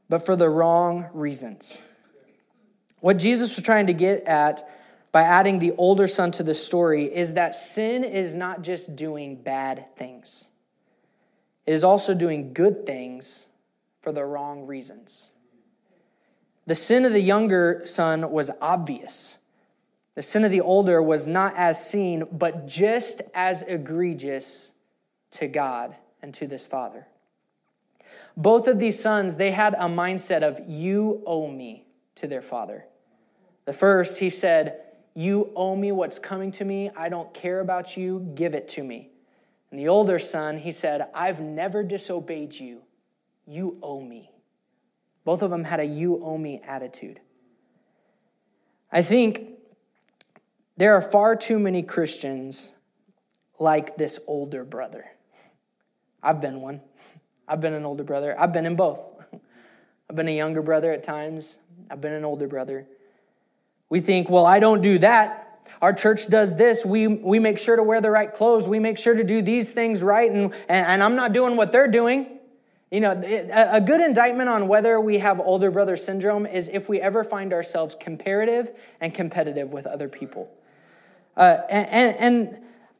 [0.09, 1.77] but for the wrong reasons.
[2.99, 4.67] What Jesus was trying to get at
[5.11, 9.35] by adding the older son to the story is that sin is not just doing
[9.35, 10.49] bad things.
[11.65, 13.47] It is also doing good things
[14.01, 15.31] for the wrong reasons.
[16.65, 19.37] The sin of the younger son was obvious.
[20.15, 24.71] The sin of the older was not as seen, but just as egregious
[25.31, 27.07] to God and to this father.
[28.37, 32.85] Both of these sons, they had a mindset of, you owe me to their father.
[33.65, 34.79] The first, he said,
[35.15, 36.91] You owe me what's coming to me.
[36.95, 38.31] I don't care about you.
[38.35, 39.09] Give it to me.
[39.73, 42.83] And the older son, he said, I've never disobeyed you.
[43.47, 44.29] You owe me.
[45.25, 47.19] Both of them had a you owe me attitude.
[48.91, 49.47] I think
[50.77, 52.75] there are far too many Christians
[53.57, 55.05] like this older brother.
[56.21, 56.79] I've been one.
[57.47, 58.39] I've been an older brother.
[58.39, 59.09] I've been in both.
[60.07, 61.57] I've been a younger brother at times.
[61.89, 62.85] I've been an older brother.
[63.89, 65.42] We think, well, I don't do that.
[65.81, 66.85] Our church does this.
[66.85, 68.67] We, we make sure to wear the right clothes.
[68.67, 70.31] We make sure to do these things right.
[70.31, 72.39] And, and, I'm not doing what they're doing.
[72.89, 73.21] You know,
[73.51, 77.51] a good indictment on whether we have older brother syndrome is if we ever find
[77.51, 78.71] ourselves comparative
[79.01, 80.51] and competitive with other people.
[81.35, 82.57] Uh, and and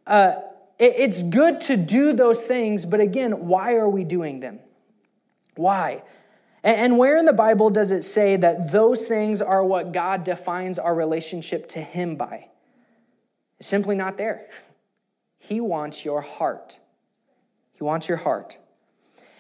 [0.08, 0.34] uh,
[0.80, 4.60] it, it's good to do those things, but again, why are we doing them?
[5.56, 6.04] Why?
[6.64, 10.80] And where in the Bible does it say that those things are what God defines
[10.80, 12.50] our relationship to Him by?
[13.64, 14.48] Simply not there.
[15.38, 16.80] He wants your heart.
[17.74, 18.58] He wants your heart.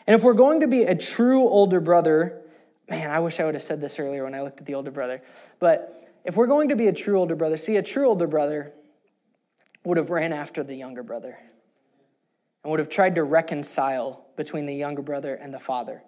[0.05, 2.41] And if we're going to be a true older brother,
[2.89, 4.91] man, I wish I would have said this earlier when I looked at the older
[4.91, 5.21] brother.
[5.59, 8.73] But if we're going to be a true older brother, see, a true older brother
[9.85, 11.37] would have ran after the younger brother
[12.63, 16.03] and would have tried to reconcile between the younger brother and the father.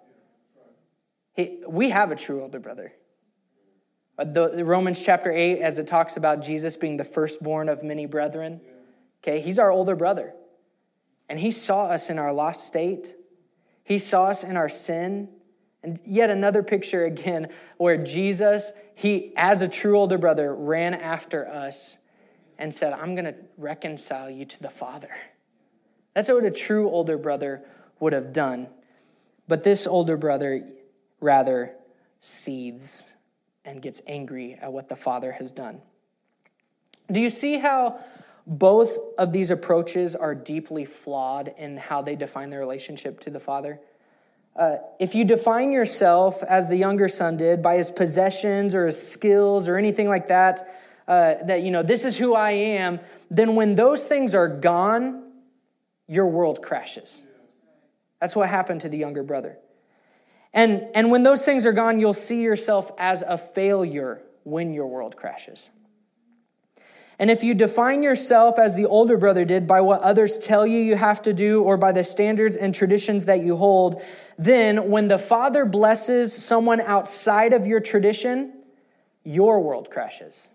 [1.34, 2.92] He, we have a true older brother.
[4.18, 8.06] Uh, the, Romans chapter 8, as it talks about Jesus being the firstborn of many
[8.06, 8.60] brethren,
[9.22, 10.32] okay, he's our older brother.
[11.28, 13.14] And he saw us in our lost state,
[13.84, 15.28] he saw us in our sin.
[15.82, 21.46] And yet another picture again where Jesus, he, as a true older brother, ran after
[21.46, 21.98] us
[22.58, 25.10] and said, I'm going to reconcile you to the Father.
[26.14, 27.62] That's what a true older brother
[28.00, 28.68] would have done.
[29.46, 30.66] But this older brother
[31.20, 31.76] rather
[32.18, 33.15] seethes
[33.66, 35.82] and gets angry at what the Father has done.
[37.12, 38.00] Do you see how
[38.46, 43.40] both of these approaches are deeply flawed in how they define their relationship to the
[43.40, 43.80] Father?
[44.54, 49.10] Uh, if you define yourself as the younger son did by his possessions or his
[49.10, 50.66] skills or anything like that,
[51.06, 53.00] uh, that, you know, this is who I am,
[53.30, 55.24] then when those things are gone,
[56.08, 57.22] your world crashes.
[58.20, 59.58] That's what happened to the younger brother.
[60.56, 64.86] And, and when those things are gone, you'll see yourself as a failure when your
[64.86, 65.68] world crashes.
[67.18, 70.78] And if you define yourself as the older brother did by what others tell you
[70.78, 74.02] you have to do or by the standards and traditions that you hold,
[74.38, 78.54] then when the Father blesses someone outside of your tradition,
[79.24, 80.50] your world crashes.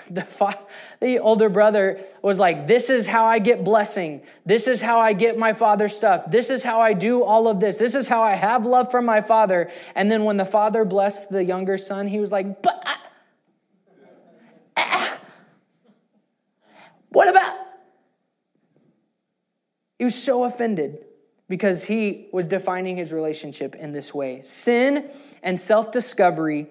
[0.10, 0.58] The, fa-
[1.00, 4.22] the older brother was like, This is how I get blessing.
[4.46, 6.30] This is how I get my father's stuff.
[6.30, 7.78] This is how I do all of this.
[7.78, 9.70] This is how I have love from my father.
[9.94, 12.96] And then when the father blessed the younger son, he was like, But I,
[14.76, 15.20] ah,
[17.10, 17.58] what about?
[19.98, 21.04] He was so offended
[21.48, 24.42] because he was defining his relationship in this way.
[24.42, 25.10] Sin
[25.42, 26.68] and self discovery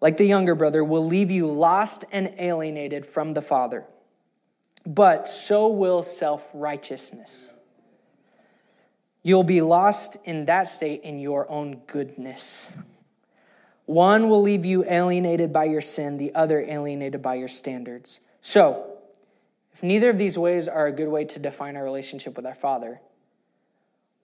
[0.00, 3.84] like the younger brother, will leave you lost and alienated from the Father.
[4.86, 7.52] But so will self righteousness.
[9.22, 12.76] You'll be lost in that state in your own goodness.
[13.84, 18.20] One will leave you alienated by your sin, the other alienated by your standards.
[18.40, 18.98] So,
[19.72, 22.54] if neither of these ways are a good way to define our relationship with our
[22.54, 23.00] Father,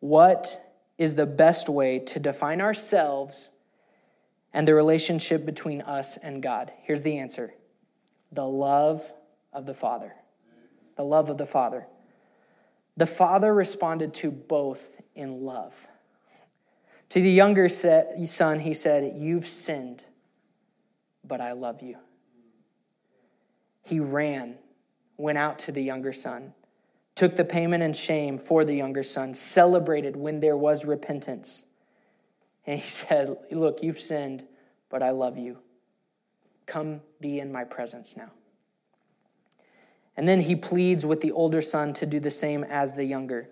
[0.01, 0.61] what
[0.99, 3.51] is the best way to define ourselves
[4.53, 6.73] and the relationship between us and God?
[6.83, 7.55] Here's the answer
[8.33, 9.03] the love
[9.53, 10.15] of the Father.
[10.97, 11.87] The love of the Father.
[12.97, 15.87] The Father responded to both in love.
[17.11, 20.05] To the younger son, he said, You've sinned,
[21.23, 21.99] but I love you.
[23.85, 24.57] He ran,
[25.17, 26.55] went out to the younger son,
[27.15, 31.65] took the payment and shame for the younger son, celebrated when there was repentance.
[32.67, 34.45] And he said, Look, you've sinned,
[34.91, 35.59] but I love you.
[36.67, 38.31] Come be in my presence now.
[40.17, 43.49] And then he pleads with the older son to do the same as the younger.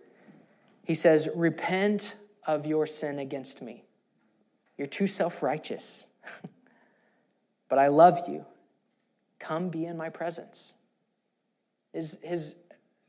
[0.82, 3.84] He says, Repent of your sin against me.
[4.76, 6.08] You're too self righteous.
[7.68, 8.46] but I love you.
[9.38, 10.74] Come be in my presence.
[11.92, 12.56] His, his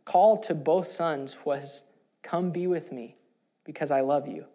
[0.03, 1.83] call to both sons was,
[2.21, 3.15] Come be with me
[3.63, 4.45] because I love you.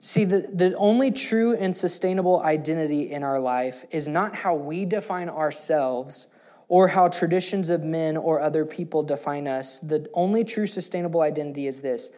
[0.00, 4.84] See, the, the only true and sustainable identity in our life is not how we
[4.84, 6.28] define ourselves
[6.68, 9.78] or how traditions of men or other people define us.
[9.78, 12.10] The only true sustainable identity is this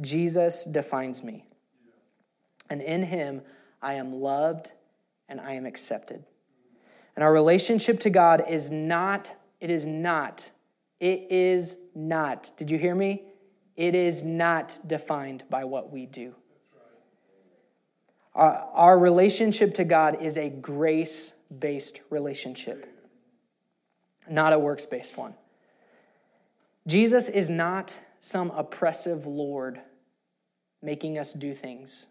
[0.00, 1.44] Jesus defines me.
[2.70, 3.42] And in him,
[3.82, 4.72] I am loved
[5.28, 6.24] and I am accepted.
[7.14, 10.50] And our relationship to God is not, it is not,
[11.00, 13.22] it is not, did you hear me?
[13.74, 16.34] It is not defined by what we do.
[18.36, 22.86] Our, our relationship to God is a grace based relationship,
[24.28, 25.34] not a works based one.
[26.86, 29.80] Jesus is not some oppressive Lord
[30.82, 32.06] making us do things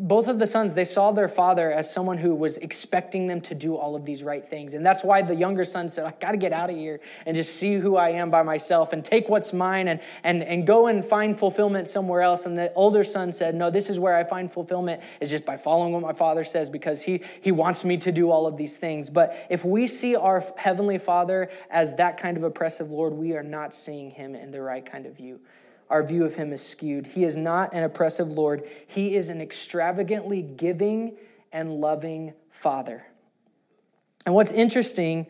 [0.00, 3.54] both of the sons they saw their father as someone who was expecting them to
[3.54, 4.74] do all of these right things.
[4.74, 7.36] And that's why the younger son said i got to get out of here and
[7.36, 10.86] just see who i am by myself and take what's mine and, and, and go
[10.86, 12.46] and find fulfillment somewhere else.
[12.46, 15.56] And the older son said no this is where i find fulfillment is just by
[15.56, 18.76] following what my father says because he, he wants me to do all of these
[18.76, 19.10] things.
[19.10, 23.42] But if we see our heavenly father as that kind of oppressive lord we are
[23.42, 25.40] not seeing him in the right kind of view
[25.88, 27.06] our view of him is skewed.
[27.06, 31.16] He is not an oppressive Lord, he is an extravagantly giving
[31.52, 33.06] and loving Father.
[34.24, 35.26] And what's interesting,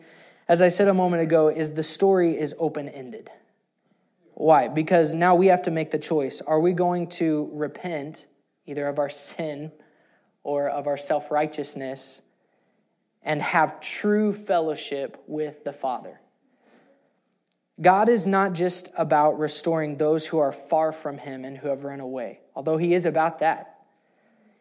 [0.47, 3.29] as I said a moment ago, is the story is open ended.
[4.33, 4.67] Why?
[4.67, 6.41] Because now we have to make the choice.
[6.41, 8.25] Are we going to repent
[8.65, 9.71] either of our sin
[10.43, 12.21] or of our self righteousness
[13.23, 16.19] and have true fellowship with the Father?
[17.79, 21.83] God is not just about restoring those who are far from Him and who have
[21.83, 23.75] run away, although He is about that.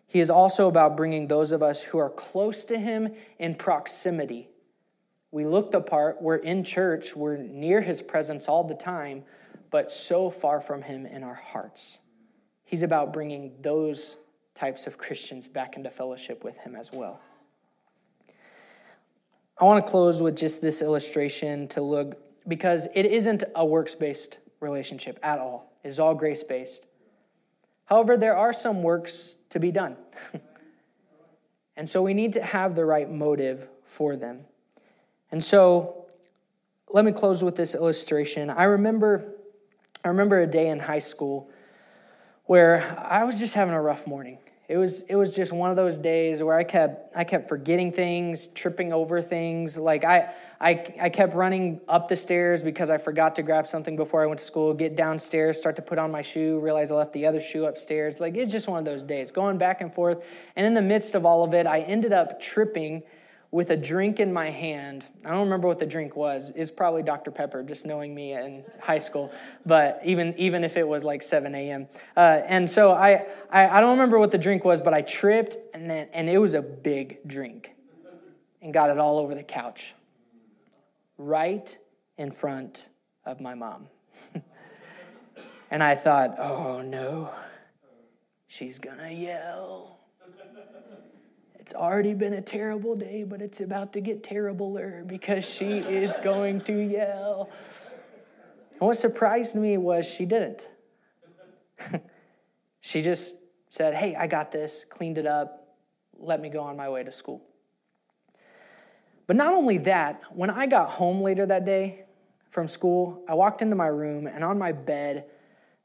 [0.07, 4.49] He is also about bringing those of us who are close to Him in proximity.
[5.31, 9.25] We look the part, we're in church, we're near His presence all the time,
[9.71, 11.99] but so far from Him in our hearts.
[12.65, 14.19] He's about bringing those
[14.55, 17.21] types of Christians back into fellowship with Him as well.
[19.59, 23.95] I want to close with just this illustration to look because it isn't a works
[23.95, 25.73] based relationship at all.
[25.85, 26.87] It is all grace based.
[27.87, 29.97] However, there are some works to be done.
[31.77, 34.41] and so we need to have the right motive for them.
[35.31, 36.07] And so
[36.89, 38.51] let me close with this illustration.
[38.51, 39.33] I remember
[40.05, 41.51] I remember a day in high school
[42.45, 44.39] where I was just having a rough morning.
[44.69, 47.93] It was it was just one of those days where I kept I kept forgetting
[47.93, 49.79] things, tripping over things.
[49.79, 53.97] Like I I I kept running up the stairs because I forgot to grab something
[53.97, 54.75] before I went to school.
[54.75, 58.21] Get downstairs, start to put on my shoe, realize I left the other shoe upstairs.
[58.21, 60.25] Like it's just one of those days, going back and forth.
[60.55, 63.03] And in the midst of all of it, I ended up tripping
[63.51, 65.05] with a drink in my hand.
[65.25, 66.51] I don't remember what the drink was.
[66.55, 67.31] It's probably Dr.
[67.31, 69.33] Pepper, just knowing me in high school.
[69.65, 71.89] But even even if it was like 7 a.m.
[72.17, 75.57] Uh, and so I, I I don't remember what the drink was, but I tripped
[75.73, 77.73] and then and it was a big drink,
[78.61, 79.95] and got it all over the couch,
[81.19, 81.77] right
[82.19, 82.89] in front
[83.25, 83.89] of my mom.
[85.71, 87.31] and I thought, oh no,
[88.47, 89.99] she's gonna yell.
[91.67, 96.17] It's already been a terrible day, but it's about to get terribler because she is
[96.23, 97.51] going to yell.
[98.79, 100.69] And what surprised me was she didn't.
[102.81, 103.35] she just
[103.69, 105.75] said, Hey, I got this, cleaned it up,
[106.17, 107.43] let me go on my way to school.
[109.27, 112.05] But not only that, when I got home later that day
[112.51, 115.27] from school, I walked into my room and on my bed,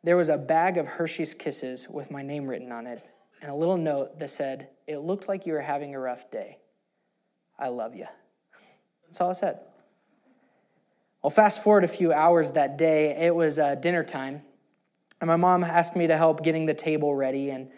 [0.04, 3.04] there was a bag of Hershey's Kisses with my name written on it
[3.42, 6.60] and a little note that said, It looked like you were having a rough day.
[7.58, 8.06] I love you.
[9.08, 9.60] That's all I said.
[11.24, 14.42] Well, fast forward a few hours that day, it was uh, dinner time,
[15.20, 17.52] and my mom asked me to help getting the table ready.
[17.52, 17.70] And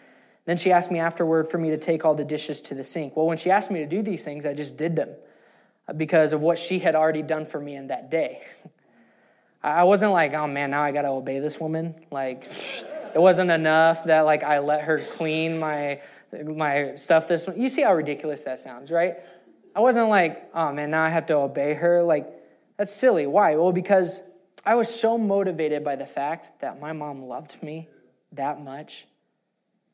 [0.46, 3.16] Then she asked me afterward for me to take all the dishes to the sink.
[3.16, 5.10] Well, when she asked me to do these things, I just did them
[5.96, 8.42] because of what she had already done for me in that day.
[9.62, 11.94] I wasn't like, oh man, now I gotta obey this woman.
[12.10, 12.44] Like,
[13.14, 16.00] it wasn't enough that like I let her clean my
[16.44, 19.16] my stuff this you see how ridiculous that sounds right?
[19.74, 22.02] I wasn't like oh man now i have to obey her.
[22.02, 22.26] Like
[22.76, 23.26] that's silly.
[23.26, 23.56] Why?
[23.56, 24.20] Well because
[24.66, 27.88] i was so motivated by the fact that my mom loved me
[28.32, 29.06] that much.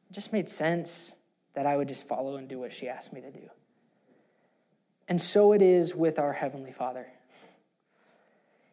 [0.09, 1.17] It just made sense
[1.55, 3.51] that i would just follow and do what she asked me to do
[5.11, 7.07] and so it is with our heavenly father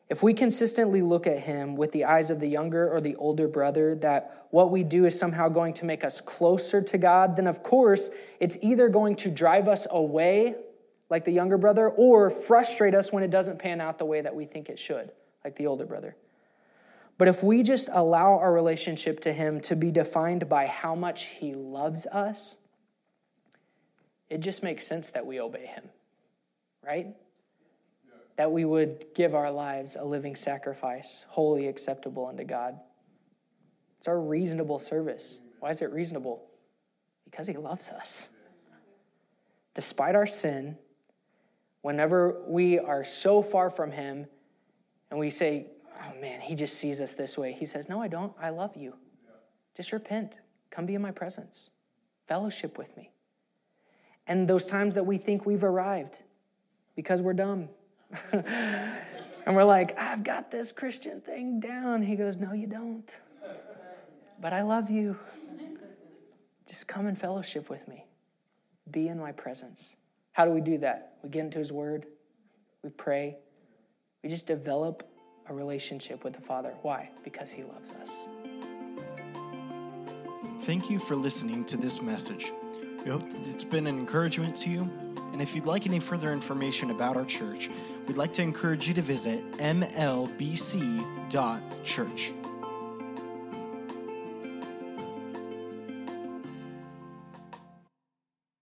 [0.10, 3.48] if we consistently look at him with the eyes of the younger or the older
[3.48, 7.48] brother, that what we do is somehow going to make us closer to God, then
[7.48, 8.10] of course
[8.40, 10.56] it's either going to drive us away,
[11.10, 14.34] like the younger brother, or frustrate us when it doesn't pan out the way that
[14.34, 15.12] we think it should,
[15.44, 16.16] like the older brother.
[17.18, 21.26] But if we just allow our relationship to him to be defined by how much
[21.26, 22.56] he loves us,
[24.30, 25.90] it just makes sense that we obey him,
[26.88, 27.08] right?
[28.38, 32.80] that we would give our lives a living sacrifice, holy acceptable unto God.
[33.98, 35.40] It's our reasonable service.
[35.60, 36.44] Why is it reasonable?
[37.26, 38.30] Because He loves us.
[39.74, 40.78] Despite our sin,
[41.82, 44.28] whenever we are so far from Him
[45.10, 45.68] and we say,
[46.00, 48.34] oh man, He just sees us this way, He says, no, I don't.
[48.40, 48.94] I love you.
[49.76, 50.38] Just repent.
[50.70, 51.72] Come be in my presence.
[52.28, 53.10] Fellowship with me.
[54.28, 56.22] And those times that we think we've arrived
[56.98, 57.70] because we're dumb
[58.34, 62.02] and we're like, I've got this Christian thing down.
[62.02, 63.22] He goes, No, you don't.
[64.42, 65.18] But I love you.
[66.68, 68.06] Just come and fellowship with me.
[68.92, 69.96] Be in my presence.
[70.34, 71.14] How do we do that?
[71.24, 72.06] We get into His Word,
[72.84, 73.38] we pray,
[74.24, 75.08] we just develop
[75.48, 76.74] a relationship with the Father.
[76.82, 77.10] Why?
[77.24, 78.26] Because He loves us.
[80.62, 82.52] Thank you for listening to this message.
[83.04, 85.07] We hope that it's been an encouragement to you.
[85.38, 87.70] And if you'd like any further information about our church,
[88.08, 90.48] we'd like to encourage you to visit mlbc.church.